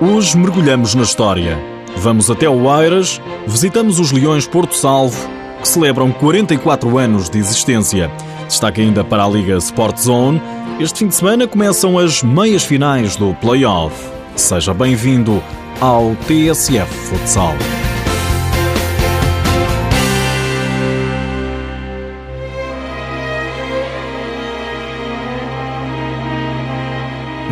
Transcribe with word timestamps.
Hoje 0.00 0.36
mergulhamos 0.36 0.94
na 0.94 1.02
história. 1.02 1.56
Vamos 1.98 2.28
até 2.28 2.48
o 2.48 2.68
Airas, 2.68 3.20
visitamos 3.46 4.00
os 4.00 4.10
Leões 4.10 4.44
Porto 4.44 4.74
Salvo, 4.74 5.16
que 5.60 5.68
celebram 5.68 6.10
44 6.10 6.98
anos 6.98 7.30
de 7.30 7.38
existência. 7.38 8.10
Destaque 8.48 8.80
ainda 8.80 9.04
para 9.04 9.24
a 9.24 9.28
Liga 9.28 9.56
Sport 9.58 9.98
Zone. 9.98 10.42
Este 10.80 10.98
fim 10.98 11.06
de 11.06 11.14
semana 11.14 11.46
começam 11.46 11.96
as 11.96 12.24
meias 12.24 12.64
finais 12.64 13.14
do 13.14 13.34
Playoff. 13.34 13.94
Seja 14.34 14.74
bem-vindo 14.74 15.40
ao 15.80 16.16
TSF 16.26 16.92
Futsal. 16.92 17.54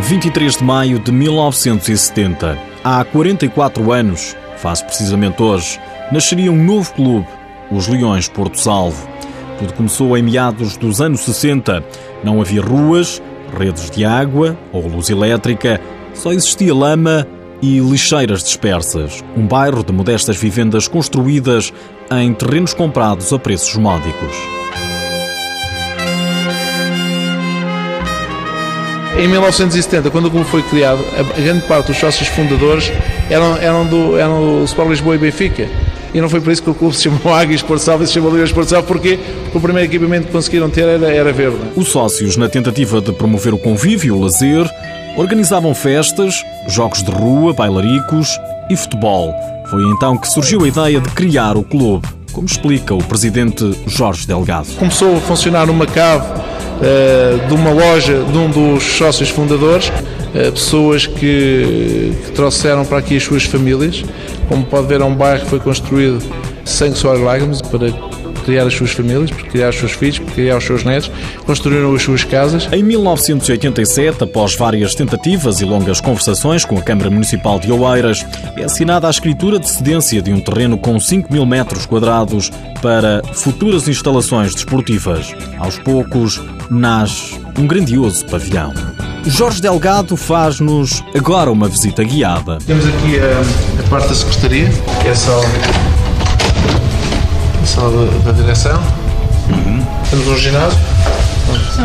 23 0.02 0.56
de 0.56 0.64
maio 0.64 0.98
de 0.98 1.12
1970. 1.12 2.58
Há 2.82 3.04
44 3.04 3.93
anos, 3.93 4.36
faz 4.56 4.82
precisamente 4.82 5.40
hoje, 5.40 5.80
nasceria 6.10 6.50
um 6.50 6.64
novo 6.64 6.93
clube, 6.93 7.26
os 7.70 7.86
Leões 7.86 8.29
Porto 8.29 8.58
Salvo. 8.58 9.08
Tudo 9.58 9.72
começou 9.74 10.16
em 10.16 10.22
meados 10.22 10.76
dos 10.76 11.00
anos 11.00 11.20
60. 11.20 11.84
Não 12.24 12.40
havia 12.40 12.60
ruas, 12.60 13.22
redes 13.57 13.90
de 13.90 14.04
água 14.04 14.58
ou 14.72 14.88
luz 14.88 15.08
elétrica, 15.08 15.80
só 16.14 16.32
existia 16.32 16.74
lama 16.74 17.26
e 17.62 17.79
lixeiras 17.79 18.43
dispersas. 18.43 19.22
Um 19.36 19.46
bairro 19.46 19.84
de 19.84 19.93
modestas 19.93 20.36
vivendas 20.36 20.88
construídas 20.88 21.72
em 22.10 22.34
terrenos 22.34 22.74
comprados 22.74 23.32
a 23.32 23.38
preços 23.38 23.76
módicos. 23.76 24.61
Em 29.16 29.29
1970, 29.29 30.11
quando 30.11 30.26
o 30.26 30.30
clube 30.30 30.48
foi 30.48 30.62
criado, 30.62 31.04
a 31.18 31.40
grande 31.40 31.66
parte 31.66 31.89
dos 31.89 31.98
sócios 31.98 32.28
fundadores 32.28 32.91
eram, 33.28 33.56
eram, 33.58 33.86
do, 33.86 34.18
eram 34.18 34.62
o 34.62 34.64
Sport 34.64 34.88
Lisboa 34.88 35.14
e 35.14 35.18
Benfica. 35.18 35.68
E 36.14 36.20
não 36.20 36.28
foi 36.28 36.41
por 36.41 36.52
isso 36.52 36.62
que 36.62 36.70
o 36.70 36.74
clube 36.74 36.96
se 36.96 37.02
chamou 37.05 37.33
Águia 37.33 37.55
Sport 37.56 37.80
Salvo 37.80 38.05
e 38.05 38.06
se 38.06 38.14
chamou 38.14 38.30
Liga 38.30 38.44
Sport 38.44 38.68
Salvo, 38.68 38.86
porque 38.86 39.18
o 39.55 39.60
primeiro 39.60 39.88
equipamento 39.88 40.27
que 40.27 40.33
conseguiram 40.33 40.68
ter 40.70 40.83
era, 40.83 41.12
era 41.12 41.33
verde. 41.33 41.58
Os 41.77 41.88
sócios, 41.88 42.36
na 42.36 42.48
tentativa 42.48 43.00
de 43.00 43.12
promover 43.12 43.55
o 43.55 43.58
convívio 43.58 44.14
e 44.14 44.18
o 44.18 44.20
lazer, 44.20 44.68
organizavam 45.16 45.74
festas, 45.74 46.34
jogos 46.68 47.02
de 47.02 47.10
rua, 47.10 47.52
bailaricos 47.52 48.38
e 48.70 48.77
futebol. 48.77 49.33
Foi 49.70 49.83
então 49.84 50.16
que 50.18 50.28
surgiu 50.28 50.64
a 50.64 50.68
ideia 50.68 51.00
de 51.00 51.08
criar 51.10 51.56
o 51.56 51.62
clube, 51.62 52.06
como 52.33 52.47
explica 52.47 52.94
o 52.94 53.02
presidente 53.02 53.72
Jorge 53.86 54.27
Delgado. 54.27 54.69
Começou 54.78 55.16
a 55.16 55.20
funcionar 55.20 55.66
numa 55.66 55.86
cave 55.86 56.27
uh, 56.27 57.47
de 57.47 57.55
uma 57.55 57.70
loja 57.70 58.24
de 58.24 58.39
um 58.39 58.50
dos 58.50 58.83
sócios 58.83 59.28
fundadores, 59.28 59.89
uh, 59.89 60.52
pessoas 60.52 61.06
que, 61.06 62.12
que, 62.24 62.33
trouxeram 62.34 62.84
para 62.84 62.98
aqui 62.98 63.16
as 63.16 63.22
suas 63.22 63.44
famílias. 63.44 64.05
Como 64.48 64.64
pode 64.64 64.86
ver, 64.86 65.00
é 65.00 65.05
um 65.05 65.14
bairro 65.14 65.44
que 65.44 65.50
foi 65.50 65.61
construído 65.61 66.22
sem 66.64 66.94
suor 66.94 67.19
e 67.19 67.22
lágrimas 67.22 67.61
para 67.61 67.89
criar 68.42 68.66
as 68.66 68.74
suas 68.74 68.92
famílias, 68.92 69.30
para 69.30 69.44
criar 69.48 69.70
os 69.70 69.76
seus 69.76 69.92
filhos, 69.92 70.18
para 70.18 70.32
criar 70.32 70.58
os 70.58 70.64
seus 70.64 70.84
netos, 70.84 71.10
construíram 71.44 71.94
as 71.94 72.02
suas 72.02 72.24
casas. 72.24 72.68
Em 72.72 72.82
1987, 72.82 74.24
após 74.24 74.54
várias 74.54 74.94
tentativas 74.94 75.60
e 75.60 75.64
longas 75.64 76.00
conversações 76.00 76.64
com 76.64 76.78
a 76.78 76.82
Câmara 76.82 77.10
Municipal 77.10 77.58
de 77.58 77.70
Oeiras, 77.70 78.24
é 78.56 78.64
assinada 78.64 79.06
a 79.06 79.10
escritura 79.10 79.58
de 79.58 79.68
cedência 79.68 80.20
de 80.20 80.32
um 80.32 80.40
terreno 80.40 80.78
com 80.78 80.98
5 80.98 81.32
mil 81.32 81.46
metros 81.46 81.86
quadrados 81.86 82.50
para 82.80 83.22
futuras 83.32 83.88
instalações 83.88 84.54
desportivas. 84.54 85.34
Aos 85.58 85.78
poucos, 85.78 86.40
nasce 86.70 87.40
um 87.58 87.66
grandioso 87.66 88.24
pavilhão. 88.27 88.72
Jorge 89.24 89.60
Delgado 89.60 90.16
faz-nos 90.16 91.02
agora 91.14 91.50
uma 91.50 91.68
visita 91.68 92.02
guiada. 92.02 92.58
Temos 92.66 92.84
aqui 92.86 93.20
a, 93.20 93.84
a 93.84 93.88
parte 93.88 94.08
da 94.08 94.14
secretaria, 94.14 94.68
que 95.00 95.08
é 95.08 95.10
a 95.12 95.14
sala 97.72 98.06
da, 98.22 98.33
direção. 98.33 98.78
Uhum. 99.48 99.83
Temos 100.10 100.28
um 100.28 100.36
ginásio. 100.36 100.78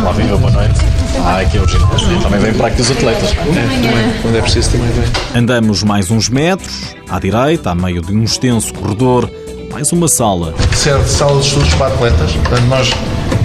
Lá 0.03 0.11
vem 0.11 0.27
boa 0.27 0.51
noite. 0.51 0.79
Ah, 1.23 1.39
aqui 1.39 1.57
é 1.57 1.61
o 1.61 1.67
ginásio. 1.67 2.21
Também 2.21 2.39
vem 2.41 2.53
para 2.53 2.67
aqui 2.67 2.81
os 2.81 2.91
atletas. 2.91 3.31
É, 3.31 3.35
também, 3.35 4.21
quando 4.21 4.37
é 4.37 4.41
preciso, 4.41 4.71
também 4.71 4.91
vem. 4.91 5.05
Andamos 5.33 5.83
mais 5.83 6.11
uns 6.11 6.27
metros, 6.27 6.93
à 7.09 7.19
direita, 7.19 7.71
a 7.71 7.75
meio 7.75 8.01
de 8.01 8.11
um 8.11 8.21
extenso 8.21 8.73
corredor, 8.73 9.31
mais 9.71 9.93
uma 9.93 10.09
sala. 10.09 10.53
Que 10.69 10.77
serve 10.77 11.05
de 11.05 11.09
sala 11.09 11.39
de 11.39 11.47
estudos 11.47 11.73
para 11.75 11.87
atletas. 11.87 12.33
Portanto, 12.33 12.65
nós, 12.67 12.91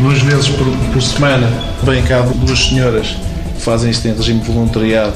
duas 0.00 0.19
vezes 0.19 0.48
por, 0.48 0.66
por 0.92 1.00
semana, 1.00 1.48
vêm 1.84 2.02
cá 2.02 2.22
duas 2.22 2.58
senhoras 2.58 3.06
que 3.54 3.62
fazem 3.62 3.92
isto 3.92 4.08
em 4.08 4.14
regime 4.14 4.41
de 4.41 4.50
voluntariado 4.50 5.14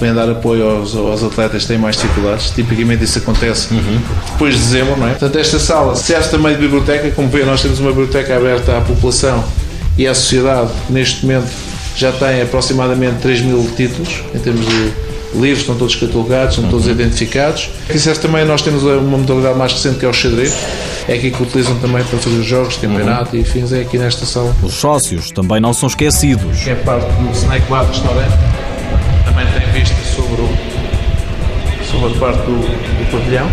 vem 0.00 0.14
dar 0.14 0.28
apoio 0.28 0.68
aos, 0.68 0.94
aos, 0.94 1.22
atletas 1.22 1.62
que 1.62 1.68
têm 1.68 1.78
mais 1.78 1.96
dificuldades. 1.96 2.50
Tipicamente 2.50 3.04
isso 3.04 3.18
acontece 3.18 3.74
uhum. 3.74 4.00
depois 4.32 4.54
de 4.54 4.60
dezembro, 4.60 4.96
não 4.96 5.06
é? 5.06 5.10
Portanto, 5.10 5.36
esta 5.36 5.58
sala 5.58 5.96
serve 5.96 6.28
também 6.28 6.54
de 6.54 6.60
biblioteca. 6.60 7.10
Como 7.10 7.28
vê, 7.28 7.44
nós 7.44 7.62
temos 7.62 7.78
uma 7.80 7.90
biblioteca 7.90 8.36
aberta 8.36 8.78
à 8.78 8.80
população 8.80 9.44
e 9.96 10.06
à 10.06 10.14
sociedade. 10.14 10.70
Neste 10.88 11.26
momento 11.26 11.48
já 11.96 12.12
tem 12.12 12.42
aproximadamente 12.42 13.16
3 13.20 13.42
mil 13.42 13.68
títulos 13.76 14.22
em 14.34 14.38
termos 14.38 14.64
de 14.66 14.92
livros, 15.34 15.60
estão 15.60 15.76
todos 15.76 15.94
catalogados, 15.96 16.54
estão 16.54 16.70
todos 16.70 16.86
uhum. 16.86 16.92
identificados. 16.92 17.70
E 17.92 17.98
serve 17.98 18.20
também, 18.20 18.44
nós 18.44 18.62
temos 18.62 18.82
uma 18.84 19.18
modalidade 19.18 19.58
mais 19.58 19.72
recente 19.72 19.98
que 19.98 20.06
é 20.06 20.08
o 20.08 20.12
xadrez. 20.12 20.54
É 21.08 21.14
aqui 21.14 21.30
que 21.30 21.42
utilizam 21.42 21.74
também 21.78 22.04
para 22.04 22.18
fazer 22.18 22.36
os 22.36 22.46
jogos, 22.46 22.76
campeonato 22.76 23.34
uhum. 23.34 23.42
e 23.42 23.44
fins, 23.44 23.72
é 23.72 23.80
aqui 23.80 23.98
nesta 23.98 24.26
sala. 24.26 24.54
Os 24.62 24.74
sócios 24.74 25.30
também 25.30 25.60
não 25.60 25.72
são 25.72 25.88
esquecidos. 25.88 26.62
Que 26.62 26.70
é 26.70 26.74
parte 26.74 27.06
do 27.06 27.30
snack 27.32 27.68
bar 27.68 27.86
restaurante 27.86 28.57
também 29.38 29.46
tem 29.46 29.72
vista 29.72 29.94
sobre, 30.02 30.42
o, 30.42 30.48
sobre 31.88 32.16
a 32.16 32.20
parte 32.20 32.38
do, 32.42 32.58
do 32.58 33.10
pavilhão. 33.12 33.48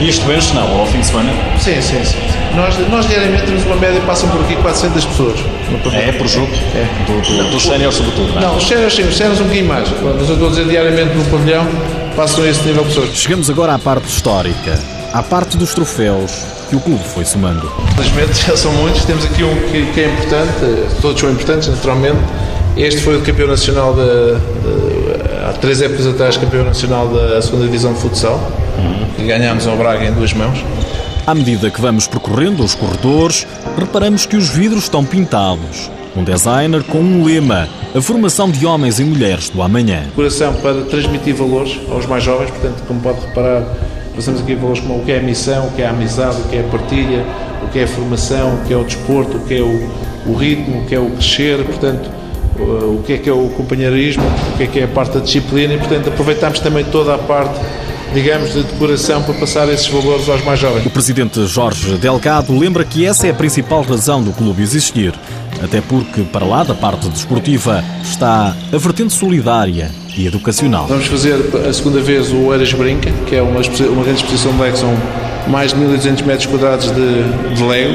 E 0.00 0.08
isto 0.08 0.30
enche, 0.32 0.54
não, 0.54 0.80
ao 0.80 0.86
fim 0.86 1.00
de 1.00 1.06
semana? 1.06 1.30
Sim, 1.58 1.80
sim, 1.82 2.02
sim. 2.02 2.16
Nós, 2.56 2.76
nós 2.88 3.06
diariamente 3.06 3.44
temos 3.44 3.64
uma 3.66 3.76
média, 3.76 4.00
passam 4.06 4.30
por 4.30 4.40
aqui 4.40 4.56
400 4.56 5.04
pessoas. 5.04 5.38
É, 5.92 6.08
é 6.08 6.12
por 6.12 6.26
jogo? 6.26 6.50
É. 6.74 7.04
Do, 7.04 7.20
do, 7.20 7.50
dos 7.50 7.62
séniores 7.62 7.96
sobretudo, 7.96 8.32
não 8.32 8.38
é? 8.38 8.40
Não, 8.40 8.56
os 8.56 8.66
séniores 8.66 8.94
sim, 8.94 9.02
os 9.02 9.16
séniores 9.16 9.40
um 9.40 9.44
bocadinho 9.44 9.68
mais. 9.68 9.88
Mas 9.90 10.28
eu 10.28 10.34
estou 10.34 10.46
a 10.46 10.50
dizer 10.50 10.64
diariamente 10.64 11.14
no 11.14 11.24
pavilhão, 11.26 11.66
passam 12.16 12.46
esse 12.46 12.62
nível 12.62 12.82
de 12.84 12.88
pessoas. 12.88 13.10
Chegamos 13.14 13.50
agora 13.50 13.74
à 13.74 13.78
parte 13.78 14.08
histórica, 14.08 14.78
à 15.12 15.22
parte 15.22 15.58
dos 15.58 15.74
troféus 15.74 16.32
que 16.70 16.76
o 16.76 16.80
clube 16.80 17.04
foi 17.04 17.24
somando. 17.24 17.70
Felizmente 17.94 18.40
já 18.46 18.56
são 18.56 18.72
muitos, 18.72 19.04
temos 19.04 19.24
aqui 19.24 19.44
um 19.44 19.54
que, 19.70 19.92
que 19.92 20.00
é 20.00 20.08
importante, 20.08 21.00
todos 21.02 21.20
são 21.20 21.30
importantes 21.30 21.68
naturalmente, 21.68 22.18
este 22.76 23.00
foi 23.00 23.18
o 23.18 23.22
campeão 23.22 23.48
nacional 23.48 23.94
de, 23.94 24.00
de, 24.00 25.44
há 25.48 25.52
três 25.54 25.82
épocas 25.82 26.06
atrás, 26.06 26.36
campeão 26.36 26.64
nacional 26.64 27.08
da 27.08 27.40
segunda 27.42 27.64
divisão 27.64 27.92
de 27.92 28.00
futsal, 28.00 28.40
uhum. 28.78 29.26
ganhámos 29.26 29.66
ao 29.66 29.76
Braga 29.76 30.04
em 30.04 30.12
duas 30.12 30.32
mãos. 30.32 30.64
À 31.26 31.34
medida 31.34 31.70
que 31.70 31.80
vamos 31.80 32.06
percorrendo 32.06 32.64
os 32.64 32.74
corredores, 32.74 33.46
reparamos 33.76 34.26
que 34.26 34.36
os 34.36 34.48
vidros 34.48 34.84
estão 34.84 35.04
pintados. 35.04 35.90
Um 36.16 36.24
designer 36.24 36.82
com 36.82 36.98
um 36.98 37.24
lema: 37.24 37.68
a 37.94 38.00
formação 38.00 38.50
de 38.50 38.66
homens 38.66 38.98
e 38.98 39.04
mulheres 39.04 39.48
do 39.48 39.62
amanhã. 39.62 40.02
Coração 40.14 40.54
para 40.54 40.82
transmitir 40.82 41.34
valores 41.34 41.78
aos 41.90 42.06
mais 42.06 42.24
jovens, 42.24 42.50
portanto, 42.50 42.82
como 42.88 43.00
pode 43.00 43.20
reparar, 43.20 43.62
passamos 44.16 44.40
aqui 44.40 44.54
valores 44.54 44.80
como 44.80 44.98
o 44.98 45.04
que 45.04 45.12
é 45.12 45.18
a 45.18 45.22
missão, 45.22 45.68
o 45.68 45.70
que 45.72 45.82
é 45.82 45.86
a 45.86 45.90
amizade, 45.90 46.40
o 46.40 46.48
que 46.48 46.56
é 46.56 46.60
a 46.60 46.64
partilha, 46.64 47.24
o 47.62 47.68
que 47.68 47.78
é 47.78 47.84
a 47.84 47.86
formação, 47.86 48.54
o 48.54 48.66
que 48.66 48.72
é 48.72 48.76
o 48.76 48.84
desporto, 48.84 49.36
o 49.36 49.40
que 49.40 49.56
é 49.56 49.60
o, 49.60 49.90
o 50.26 50.34
ritmo, 50.34 50.82
o 50.82 50.86
que 50.86 50.94
é 50.94 50.98
o 50.98 51.10
crescer, 51.10 51.64
portanto, 51.64 52.10
o 52.62 53.02
que 53.04 53.14
é 53.14 53.18
que 53.18 53.28
é 53.28 53.32
o 53.32 53.48
companheirismo, 53.50 54.22
o 54.54 54.56
que 54.56 54.62
é 54.64 54.66
que 54.66 54.80
é 54.80 54.84
a 54.84 54.88
parte 54.88 55.14
da 55.14 55.20
disciplina 55.20 55.74
e, 55.74 55.78
portanto, 55.78 56.08
aproveitamos 56.08 56.60
também 56.60 56.84
toda 56.84 57.14
a 57.14 57.18
parte 57.18 57.58
digamos, 58.12 58.52
de 58.52 58.62
decoração 58.64 59.22
para 59.22 59.34
passar 59.34 59.68
esses 59.68 59.86
valores 59.86 60.28
aos 60.28 60.44
mais 60.44 60.58
jovens. 60.58 60.84
O 60.84 60.90
presidente 60.90 61.46
Jorge 61.46 61.96
Delgado 61.96 62.56
lembra 62.56 62.84
que 62.84 63.06
essa 63.06 63.26
é 63.26 63.30
a 63.30 63.34
principal 63.34 63.82
razão 63.82 64.22
do 64.22 64.32
clube 64.32 64.62
existir, 64.62 65.14
até 65.62 65.80
porque, 65.80 66.22
para 66.22 66.44
lá 66.44 66.64
da 66.64 66.74
parte 66.74 67.08
desportiva, 67.08 67.84
está 68.02 68.56
a 68.72 68.76
vertente 68.76 69.12
solidária 69.12 69.90
e 70.16 70.26
educacional. 70.26 70.86
Vamos 70.88 71.06
fazer 71.06 71.36
a 71.68 71.72
segunda 71.72 72.00
vez 72.00 72.32
o 72.32 72.52
Eras 72.52 72.72
Brinca, 72.72 73.10
que 73.26 73.36
é 73.36 73.42
uma, 73.42 73.60
uma 73.60 74.02
grande 74.02 74.22
exposição 74.22 74.52
de 74.52 74.78
são 74.78 74.96
mais 75.48 75.72
de 75.72 75.80
1.200 75.80 76.24
metros 76.24 76.46
quadrados 76.46 76.90
de, 76.90 77.54
de 77.54 77.62
Lego. 77.62 77.94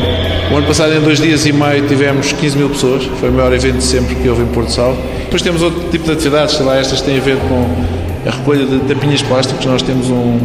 O 0.52 0.58
ano 0.58 0.68
passado, 0.68 0.94
em 0.94 1.02
dois 1.02 1.20
dias 1.20 1.46
e 1.46 1.52
meio, 1.52 1.88
tivemos 1.88 2.32
15 2.34 2.58
mil 2.58 2.70
pessoas, 2.70 3.04
foi 3.20 3.30
o 3.30 3.34
maior 3.34 3.54
evento 3.54 3.78
de 3.78 3.84
sempre 3.84 4.16
que 4.16 4.28
houve 4.28 4.44
em 4.44 4.48
Porto 4.48 4.72
Salvo. 4.72 4.98
Depois 5.20 5.42
temos 5.42 5.62
outro 5.62 5.90
tipo 5.90 6.06
de 6.06 6.12
atividades, 6.12 6.56
sei 6.56 6.66
lá, 6.66 6.78
estas 6.78 7.02
têm 7.02 7.18
a 7.18 7.22
ver 7.22 7.38
com 7.38 7.68
a 8.28 8.32
recolha 8.32 8.66
de 8.66 8.80
tampinhas 8.80 9.22
plásticas. 9.22 9.66
Nós 9.66 9.82
temos 9.82 10.10
um, 10.10 10.40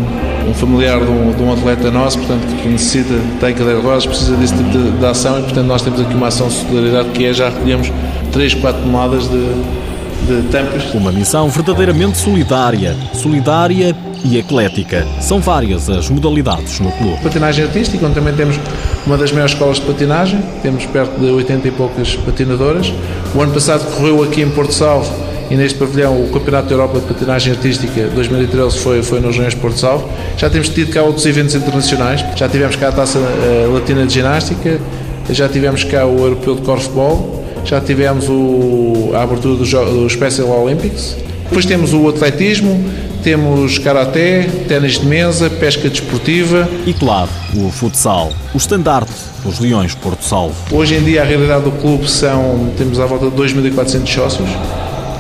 um 0.49 0.55
familiar 0.55 0.99
de 1.01 1.11
um, 1.11 1.33
de 1.33 1.43
um, 1.43 1.53
atleta 1.53 1.91
nosso, 1.91 2.19
portanto, 2.19 2.47
que 2.63 2.69
necessita, 2.69 3.15
tem 3.41 3.55
cadeira 3.55 3.81
de 3.81 3.87
rodas, 3.87 4.07
precisa 4.07 4.37
desse 4.37 4.55
tipo 4.55 4.71
de, 4.71 4.91
de, 4.91 5.07
ação 5.07 5.39
e, 5.39 5.43
portanto, 5.43 5.67
nós 5.67 5.83
temos 5.83 6.01
aqui 6.01 6.15
uma 6.15 6.29
ação 6.29 6.49
de 6.49 6.55
solidariedade 6.55 7.09
que 7.11 7.25
é 7.25 7.33
já 7.33 7.49
recolhemos 7.49 7.93
3, 8.33 8.55
4 8.55 8.83
toneladas 8.83 9.29
de 9.29 9.81
de 10.27 10.43
tampas. 10.49 10.95
Uma 10.95 11.13
missão 11.13 11.49
verdadeiramente 11.49 12.19
solidária. 12.19 12.97
Solidária 13.13 13.97
e 14.25 14.39
eclética. 14.39 15.07
São 15.21 15.41
várias 15.41 15.89
as 15.89 16.09
modalidades 16.09 16.81
no 16.81 16.91
clube. 16.93 17.23
Patinagem 17.23 17.65
artística, 17.65 18.05
onde 18.05 18.15
também 18.15 18.35
temos 18.35 18.59
uma 19.07 19.17
das 19.17 19.33
maiores 19.33 19.53
escolas 19.53 19.79
de 19.79 19.87
patinagem, 19.87 20.41
temos 20.63 20.87
perto 20.87 21.19
de 21.19 21.27
80 21.27 21.69
e 21.69 21.71
poucas 21.71 22.17
patinadoras. 22.17 22.93
O 23.35 23.41
ano 23.41 23.53
passado 23.53 23.85
correu 23.97 24.23
aqui 24.23 24.43
em 24.43 24.51
Porto 24.51 24.73
Salvo 24.73 25.11
e 25.51 25.57
neste 25.57 25.79
pavilhão 25.79 26.23
o 26.23 26.29
Campeonato 26.31 26.69
da 26.69 26.75
Europa 26.75 27.01
de 27.01 27.07
Patinagem 27.07 27.53
Artística 27.53 28.09
2013 28.15 28.79
foi, 28.79 29.03
foi 29.03 29.19
nos 29.19 29.37
Regiões 29.37 29.55
Porto 29.55 29.79
Salvo. 29.79 30.09
Já 30.37 30.49
temos 30.49 30.69
tido 30.69 30.93
cá 30.93 31.03
outros 31.03 31.27
eventos 31.27 31.55
internacionais, 31.55 32.25
já 32.37 32.49
tivemos 32.49 32.77
cá 32.77 32.89
a 32.89 32.93
Taça 32.93 33.19
uh, 33.19 33.73
Latina 33.73 34.07
de 34.07 34.15
Ginástica, 34.15 34.81
já 35.29 35.49
tivemos 35.49 35.83
cá 35.83 36.07
o 36.07 36.19
Europeu 36.19 36.55
de 36.55 36.63
Corfball, 36.63 37.45
já 37.65 37.81
tivemos 37.81 38.29
o, 38.29 39.11
a 39.15 39.23
abertura 39.23 39.57
do, 39.57 39.65
do 39.65 40.09
Special 40.09 40.49
Olympics, 40.49 41.17
depois 41.51 41.67
temos 41.67 41.93
o 41.93 42.09
atletismo, 42.09 42.81
temos 43.25 43.77
karaté, 43.77 44.45
ténis 44.69 45.01
de 45.01 45.07
mesa, 45.07 45.51
pesca 45.51 45.91
desportiva. 45.91 46.69
E 46.87 46.95
claro, 46.95 47.29
o 47.57 47.73
futsal, 47.73 48.33
o 48.55 48.57
estandarte 48.57 49.13
dos 49.45 49.59
Leões 49.59 49.93
Porto 49.93 50.25
Salvo. 50.25 50.55
Hoje 50.71 50.95
em 50.95 51.03
dia 51.03 51.23
a 51.23 51.25
realidade 51.25 51.65
do 51.65 51.73
clube 51.73 52.09
são, 52.09 52.73
temos 52.79 53.01
à 53.01 53.07
volta 53.07 53.29
de 53.29 53.37
2.400 53.37 54.07
sócios, 54.07 54.49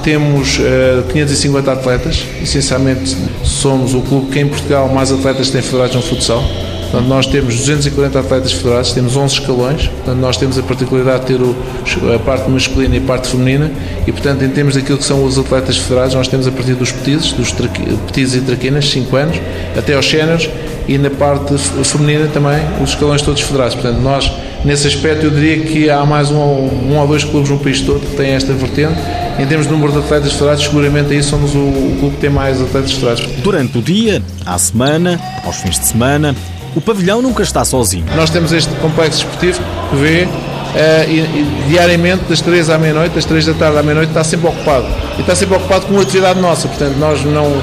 temos 0.04 0.60
uh, 0.60 1.02
550 1.12 1.72
atletas, 1.72 2.24
essencialmente 2.40 3.16
somos 3.42 3.92
o 3.92 4.00
clube 4.00 4.30
que 4.30 4.38
em 4.38 4.46
Portugal 4.46 4.88
mais 4.88 5.10
atletas 5.10 5.50
tem 5.50 5.60
federados 5.60 5.96
no 5.96 6.02
futsal. 6.02 6.44
Portanto, 6.90 7.08
nós 7.08 7.26
temos 7.26 7.54
240 7.54 8.18
atletas 8.18 8.52
federados, 8.52 8.92
temos 8.92 9.16
11 9.16 9.34
escalões, 9.34 9.86
portanto, 9.86 10.18
nós 10.18 10.36
temos 10.36 10.58
a 10.58 10.62
particularidade 10.62 11.20
de 11.20 11.26
ter 11.26 11.40
o, 11.40 11.54
a 12.14 12.18
parte 12.18 12.50
masculina 12.50 12.96
e 12.96 12.98
a 12.98 13.02
parte 13.02 13.28
feminina 13.28 13.70
e, 14.06 14.10
portanto, 14.10 14.44
em 14.44 14.48
termos 14.48 14.74
daquilo 14.74 14.98
que 14.98 15.04
são 15.04 15.24
os 15.24 15.38
atletas 15.38 15.76
federados, 15.78 16.14
nós 16.14 16.26
temos 16.26 16.48
a 16.48 16.50
partir 16.50 16.74
dos 16.74 16.90
petizes, 16.90 17.32
dos 17.32 17.52
petizes 17.52 18.42
e 18.42 18.44
traquinas, 18.44 18.90
5 18.90 19.16
anos, 19.16 19.40
até 19.78 19.94
aos 19.94 20.08
séniores 20.08 20.50
e 20.88 20.98
na 20.98 21.10
parte 21.10 21.56
feminina 21.84 22.26
também 22.26 22.58
os 22.82 22.90
escalões 22.90 23.22
todos 23.22 23.40
federados. 23.40 23.76
Portanto, 23.76 24.00
nós, 24.00 24.32
nesse 24.64 24.88
aspecto, 24.88 25.26
eu 25.26 25.30
diria 25.30 25.60
que 25.60 25.88
há 25.88 26.04
mais 26.04 26.32
um, 26.32 26.36
um 26.36 26.98
ou 26.98 27.06
dois 27.06 27.22
clubes 27.22 27.48
no 27.48 27.58
país 27.60 27.80
todo 27.82 28.00
que 28.00 28.16
têm 28.16 28.30
esta 28.30 28.52
vertente. 28.52 28.98
Em 29.38 29.46
termos 29.46 29.68
de 29.68 29.72
número 29.72 29.92
de 29.92 29.98
atletas 29.98 30.32
federados, 30.32 30.64
seguramente 30.64 31.12
aí 31.12 31.22
somos 31.22 31.54
o, 31.54 31.58
o 31.58 31.96
clube 32.00 32.16
que 32.16 32.20
tem 32.20 32.30
mais 32.30 32.60
atletas 32.60 32.92
federados. 32.92 33.26
Durante 33.44 33.78
o 33.78 33.82
dia, 33.82 34.20
à 34.44 34.58
semana, 34.58 35.20
aos 35.44 35.58
fins 35.58 35.78
de 35.78 35.86
semana, 35.86 36.34
o 36.74 36.80
pavilhão 36.80 37.20
nunca 37.20 37.42
está 37.42 37.64
sozinho. 37.64 38.06
Nós 38.14 38.30
temos 38.30 38.52
este 38.52 38.72
complexo 38.76 39.20
esportivo 39.20 39.60
que 39.90 39.96
vê 39.96 40.24
uh, 40.24 41.10
e, 41.10 41.18
e, 41.18 41.64
diariamente, 41.68 42.24
das 42.28 42.40
3 42.40 42.70
à 42.70 42.78
meia-noite, 42.78 43.14
das 43.14 43.24
3 43.24 43.46
da 43.46 43.54
tarde 43.54 43.78
à 43.78 43.82
meia-noite, 43.82 44.10
está 44.10 44.22
sempre 44.22 44.48
ocupado. 44.48 44.86
E 45.18 45.20
está 45.20 45.34
sempre 45.34 45.56
ocupado 45.56 45.86
com 45.86 45.94
uma 45.94 46.02
atividade 46.02 46.40
nossa, 46.40 46.68
portanto, 46.68 46.96
nós 46.96 47.24
não, 47.24 47.60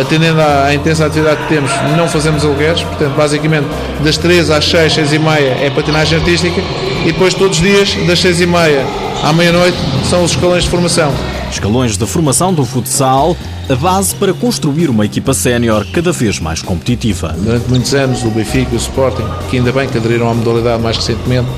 atendendo 0.00 0.40
à, 0.40 0.64
à 0.64 0.74
intensa 0.74 1.06
atividade 1.06 1.42
que 1.42 1.48
temos, 1.48 1.70
não 1.96 2.08
fazemos 2.08 2.44
alugueres, 2.44 2.82
portanto, 2.82 3.14
basicamente, 3.16 3.66
das 4.02 4.16
3 4.18 4.50
às 4.50 4.64
6, 4.68 4.92
6 4.92 5.12
e 5.12 5.18
meia 5.18 5.56
é 5.62 5.70
patinagem 5.70 6.18
artística 6.18 6.60
e 7.04 7.12
depois 7.12 7.34
todos 7.34 7.58
os 7.58 7.62
dias, 7.62 7.94
das 8.06 8.20
6 8.20 8.42
e 8.42 8.46
meia 8.46 8.84
à 9.22 9.32
meia-noite, 9.32 9.76
são 10.08 10.22
os 10.22 10.32
escalões 10.32 10.64
de 10.64 10.70
formação. 10.70 11.12
Escalões 11.50 11.96
de 11.96 12.06
formação 12.06 12.52
do 12.52 12.64
futsal 12.64 13.36
a 13.68 13.74
base 13.74 14.14
para 14.14 14.32
construir 14.32 14.88
uma 14.88 15.04
equipa 15.04 15.34
sénior 15.34 15.84
cada 15.92 16.12
vez 16.12 16.38
mais 16.38 16.62
competitiva. 16.62 17.34
Durante 17.36 17.68
muitos 17.68 17.94
anos, 17.94 18.22
o 18.22 18.30
Benfica 18.30 18.72
e 18.72 18.76
o 18.76 18.78
Sporting, 18.78 19.24
que 19.50 19.56
ainda 19.56 19.72
bem 19.72 19.88
que 19.88 19.98
aderiram 19.98 20.30
à 20.30 20.34
modalidade 20.34 20.80
mais 20.80 20.96
recentemente, 20.96 21.48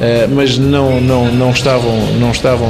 eh, 0.00 0.28
mas 0.30 0.58
não, 0.58 1.00
não, 1.00 1.32
não, 1.32 1.50
estavam, 1.50 1.96
não, 2.18 2.30
estavam, 2.32 2.68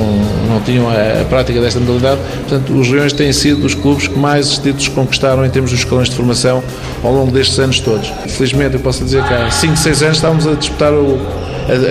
não 0.49 0.61
tinham 0.61 0.89
a, 0.89 1.25
prática 1.25 1.61
desta 1.61 1.81
modalidade. 1.81 2.21
Portanto, 2.49 2.73
os 2.73 2.89
Leões 2.89 3.13
têm 3.13 3.33
sido 3.33 3.65
os 3.67 3.75
clubes 3.75 4.07
que 4.07 4.19
mais 4.19 4.59
títulos 4.59 4.89
conquistaram 4.89 5.45
em 5.45 5.51
termos 5.51 5.73
dos 5.73 5.81
escalões 5.81 6.09
de 6.09 6.15
formação 6.15 6.63
ao 7.03 7.13
longo 7.13 7.33
destes 7.33 7.59
anos 7.59 7.81
todos. 7.81 8.09
Felizmente, 8.29 8.75
eu 8.75 8.81
posso 8.81 9.03
dizer 9.03 9.27
que 9.27 9.35
há 9.35 9.51
5, 9.51 9.77
6 9.77 10.03
anos 10.03 10.17
estávamos 10.19 10.47
a 10.47 10.55
disputar 10.55 10.93
o, 10.93 11.19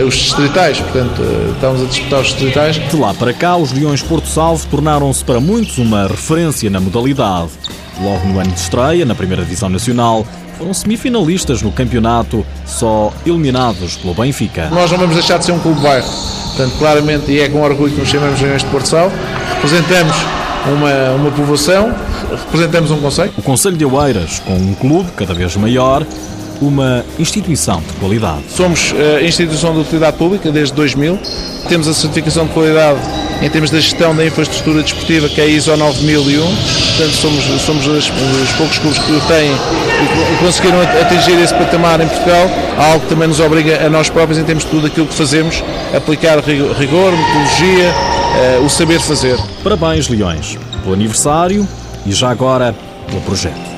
os 0.06 0.16
distritais, 0.16 0.80
portanto, 0.80 1.22
estamos 1.54 1.82
a 1.82 1.86
disputar 1.86 2.22
os 2.22 2.28
distritais. 2.28 2.76
De 2.76 2.96
lá 2.96 3.14
para 3.14 3.34
cá, 3.34 3.58
os 3.58 3.72
Leões 3.72 4.02
Porto 4.02 4.28
Salvo 4.28 4.66
tornaram-se 4.68 5.24
para 5.24 5.40
muitos 5.40 5.78
uma 5.78 6.08
referência 6.08 6.70
na 6.70 6.80
modalidade. 6.80 7.50
Logo 8.02 8.28
no 8.28 8.40
ano 8.40 8.52
de 8.52 8.60
estreia, 8.60 9.06
na 9.06 9.16
primeira 9.16 9.44
divisão 9.44 9.70
nacional, 9.70 10.26
foram 10.58 10.74
semifinalistas 10.74 11.62
no 11.62 11.72
campeonato, 11.72 12.46
só 12.66 13.12
eliminados 13.26 13.98
pelo 13.98 14.14
Benfica. 14.14 14.70
Nós 14.70 14.92
não 14.92 14.98
vamos 14.98 15.16
deixar 15.16 15.38
de 15.38 15.46
ser 15.46 15.52
um 15.52 15.60
clube 15.60 15.82
bairro. 15.82 16.08
Portanto, 16.56 16.78
claramente, 16.78 17.32
e 17.32 17.40
é 17.40 17.50
com 17.50 17.62
orgulho 17.62 17.92
que 17.92 18.00
nos 18.00 18.10
chamamos 18.10 18.40
Leões 18.40 18.64
de 18.64 18.70
Porto 18.70 18.88
Salvo, 18.88 19.16
representamos 19.56 20.16
uma, 20.72 21.16
uma 21.16 21.32
povoação, 21.32 21.94
representamos 22.46 22.92
um 22.92 22.98
conselho. 22.98 23.34
O 23.38 23.42
Conselho 23.42 23.76
de 23.76 23.86
Oeiras, 23.86 24.40
com 24.40 24.54
um 24.54 24.74
clube 24.76 25.10
cada 25.16 25.34
vez 25.34 25.56
maior, 25.56 26.06
uma 26.68 27.04
instituição 27.20 27.82
de 27.82 27.94
qualidade. 28.00 28.44
Somos 28.50 28.94
a 28.94 29.22
eh, 29.22 29.28
instituição 29.28 29.74
de 29.74 29.80
utilidade 29.82 30.18
pública 30.18 30.52
desde 30.52 30.74
2000. 30.74 31.20
Temos 31.68 31.88
a 31.88 31.94
certificação 31.94 32.46
de 32.46 32.54
qualidade 32.54 33.00
em 33.42 33.50
termos 33.50 33.70
da 33.70 33.80
gestão 33.80 34.16
da 34.16 34.26
infraestrutura 34.26 34.82
desportiva, 34.82 35.28
que 35.28 35.42
é 35.42 35.44
a 35.44 35.48
ISO 35.48 35.76
9001. 35.76 36.44
Portanto, 36.44 37.16
somos, 37.16 37.44
somos 37.62 37.88
os, 37.88 38.10
os 38.10 38.52
poucos 38.58 38.78
clubes 38.78 39.00
que 39.00 39.28
têm 39.28 39.52
e 39.52 40.38
conseguiram 40.44 40.80
atingir 40.82 41.42
esse 41.42 41.54
patamar 41.54 42.00
em 42.00 42.08
Portugal, 42.08 42.50
algo 42.78 43.02
que 43.02 43.08
também 43.08 43.28
nos 43.28 43.40
obriga 43.40 43.86
a 43.86 43.90
nós 43.90 44.10
próprios, 44.10 44.40
em 44.40 44.44
termos 44.44 44.64
de 44.64 44.70
tudo 44.70 44.88
aquilo 44.88 45.08
que 45.08 45.14
fazemos, 45.14 45.64
aplicar 45.96 46.40
rigor, 46.40 47.12
metodologia, 47.12 47.94
uh, 48.62 48.66
o 48.66 48.70
saber 48.70 49.00
fazer. 49.00 49.38
Parabéns, 49.64 50.08
Leões, 50.08 50.58
pelo 50.84 50.94
aniversário 50.94 51.68
e 52.06 52.12
já 52.12 52.30
agora 52.30 52.76
pelo 53.08 53.22
projeto. 53.22 53.73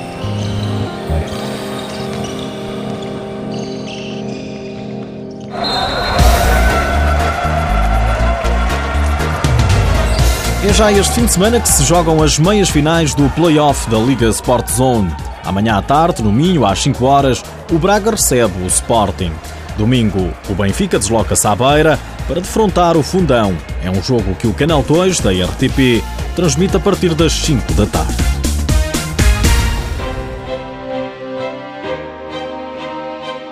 É 10.67 10.73
já 10.73 10.91
este 10.91 11.13
fim 11.13 11.25
de 11.25 11.31
semana 11.31 11.59
que 11.59 11.69
se 11.69 11.83
jogam 11.83 12.23
as 12.23 12.39
meias 12.39 12.71
finais 12.71 13.13
do 13.13 13.29
play-off 13.29 13.87
da 13.87 13.99
Liga 13.99 14.27
Sport 14.29 14.67
Zone. 14.71 15.15
Amanhã 15.43 15.77
à 15.77 15.81
tarde, 15.83 16.23
no 16.23 16.31
Minho, 16.31 16.65
às 16.65 16.81
5 16.81 17.05
horas, 17.05 17.43
o 17.71 17.77
Braga 17.77 18.09
recebe 18.09 18.63
o 18.63 18.65
Sporting. 18.65 19.31
Domingo, 19.77 20.33
o 20.49 20.55
Benfica 20.55 20.97
desloca-se 20.97 21.45
à 21.45 21.55
beira 21.55 21.99
para 22.27 22.41
defrontar 22.41 22.97
o 22.97 23.03
Fundão. 23.03 23.55
É 23.83 23.91
um 23.91 24.01
jogo 24.01 24.33
que 24.33 24.47
o 24.47 24.55
Canal 24.55 24.81
2 24.81 25.19
da 25.19 25.29
RTP 25.29 26.03
transmite 26.35 26.75
a 26.75 26.79
partir 26.79 27.13
das 27.13 27.33
5 27.33 27.73
da 27.73 27.85
tarde. 27.85 28.34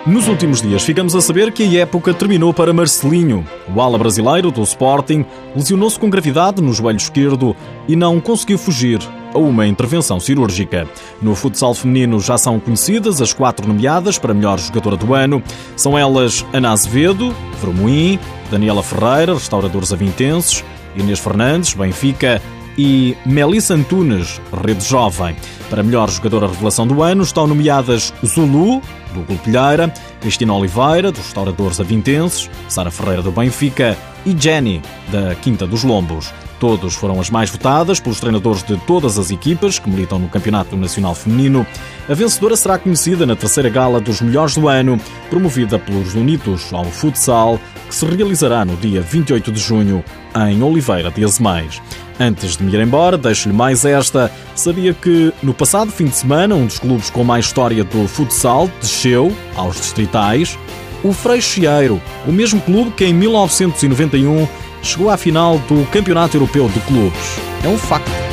Nos 0.06 0.28
últimos 0.28 0.60
dias 0.60 0.82
ficamos 0.82 1.16
a 1.16 1.20
saber 1.22 1.50
que 1.50 1.62
a 1.62 1.80
época 1.80 2.12
terminou 2.12 2.52
para 2.52 2.74
Marcelinho. 2.74 3.42
O 3.74 3.80
ala 3.80 3.96
brasileiro 3.96 4.50
do 4.50 4.62
Sporting 4.62 5.24
lesionou-se 5.56 5.98
com 5.98 6.10
gravidade 6.10 6.60
no 6.60 6.74
joelho 6.74 6.98
esquerdo 6.98 7.56
e 7.88 7.96
não 7.96 8.20
conseguiu 8.20 8.58
fugir 8.58 9.00
a 9.32 9.38
uma 9.38 9.66
intervenção 9.66 10.20
cirúrgica. 10.20 10.86
No 11.22 11.34
futsal 11.34 11.72
feminino 11.74 12.20
já 12.20 12.36
são 12.36 12.60
conhecidas 12.60 13.22
as 13.22 13.32
quatro 13.32 13.66
nomeadas 13.66 14.18
para 14.18 14.34
melhor 14.34 14.58
jogadora 14.58 14.96
do 14.98 15.14
ano. 15.14 15.42
São 15.74 15.96
elas 15.96 16.44
Ana 16.52 16.72
Azevedo, 16.72 17.34
Vermoim, 17.58 18.18
Daniela 18.50 18.82
Ferreira, 18.82 19.32
restauradores 19.32 19.90
avintenses, 19.90 20.62
Inês 20.94 21.18
Fernandes, 21.18 21.72
Benfica 21.72 22.42
e 22.76 23.16
Melissa 23.24 23.72
Antunes, 23.72 24.38
Rede 24.62 24.84
Jovem. 24.84 25.34
Para 25.74 25.82
melhor 25.82 26.08
jogadora 26.08 26.46
revelação 26.46 26.86
do 26.86 27.02
ano 27.02 27.24
estão 27.24 27.48
nomeadas 27.48 28.14
Zulu, 28.24 28.80
do 29.12 29.22
Golpilheira, 29.26 29.92
Cristina 30.20 30.54
Oliveira, 30.54 31.10
dos 31.10 31.24
Restauradores 31.24 31.80
Avintenses, 31.80 32.48
Sara 32.68 32.92
Ferreira 32.92 33.22
do 33.22 33.32
Benfica 33.32 33.98
e 34.24 34.36
Jenny, 34.38 34.80
da 35.10 35.34
Quinta 35.34 35.66
dos 35.66 35.82
Lombos. 35.82 36.32
Todos 36.60 36.94
foram 36.94 37.18
as 37.20 37.28
mais 37.28 37.50
votadas 37.50 37.98
pelos 37.98 38.20
treinadores 38.20 38.62
de 38.62 38.76
todas 38.86 39.18
as 39.18 39.32
equipas 39.32 39.80
que 39.80 39.90
militam 39.90 40.20
no 40.20 40.28
Campeonato 40.28 40.76
Nacional 40.76 41.12
Feminino. 41.12 41.66
A 42.08 42.14
vencedora 42.14 42.54
será 42.54 42.78
conhecida 42.78 43.26
na 43.26 43.34
terceira 43.34 43.68
gala 43.68 44.00
dos 44.00 44.20
melhores 44.20 44.54
do 44.54 44.68
ano, 44.68 45.00
promovida 45.28 45.76
pelos 45.76 46.14
Unidos 46.14 46.72
ao 46.72 46.84
Futsal, 46.84 47.58
que 47.88 47.94
se 47.94 48.06
realizará 48.06 48.64
no 48.64 48.76
dia 48.76 49.00
28 49.00 49.50
de 49.50 49.58
junho 49.58 50.04
em 50.48 50.62
Oliveira 50.62 51.10
de 51.10 51.24
Azemais. 51.24 51.82
Antes 52.18 52.56
de 52.56 52.62
me 52.62 52.72
ir 52.72 52.80
embora, 52.80 53.18
deixo-lhe 53.18 53.54
mais 53.54 53.84
esta. 53.84 54.30
Sabia 54.54 54.94
que 54.94 55.32
no 55.42 55.52
passado 55.64 55.90
fim 55.90 56.04
de 56.04 56.14
semana, 56.14 56.54
um 56.54 56.66
dos 56.66 56.78
clubes 56.78 57.08
com 57.08 57.24
mais 57.24 57.46
história 57.46 57.82
do 57.82 58.06
futsal 58.06 58.68
desceu 58.82 59.34
aos 59.56 59.76
distritais, 59.76 60.58
o 61.02 61.10
Freixeiro, 61.10 62.02
o 62.26 62.32
mesmo 62.32 62.60
clube 62.60 62.90
que 62.90 63.06
em 63.06 63.14
1991 63.14 64.46
chegou 64.82 65.08
à 65.08 65.16
final 65.16 65.58
do 65.60 65.86
Campeonato 65.90 66.36
Europeu 66.36 66.68
de 66.68 66.80
Clubes. 66.80 67.38
É 67.64 67.68
um 67.68 67.78
facto. 67.78 68.23